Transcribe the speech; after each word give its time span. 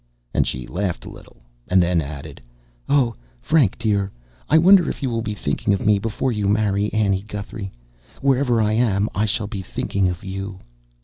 And 0.33 0.47
she 0.47 0.65
laughed 0.65 1.05
a 1.05 1.11
little, 1.11 1.43
and 1.67 1.79
then 1.79 2.01
added: 2.01 2.41
"Oh, 2.89 3.13
Frank 3.39 3.77
dear, 3.77 4.11
I 4.49 4.57
wonder 4.57 4.89
if 4.89 5.03
you 5.03 5.11
will 5.11 5.21
think 5.21 5.67
of 5.67 5.85
me 5.85 5.99
before 5.99 6.31
you 6.31 6.47
marry 6.49 6.91
Annie 6.91 7.21
Guthrie. 7.21 7.71
Wherever 8.19 8.59
I 8.59 8.73
am 8.73 9.09
I 9.13 9.27
shall 9.27 9.45
be 9.45 9.61
thinking 9.61 10.09
of 10.09 10.23
you." 10.23 10.57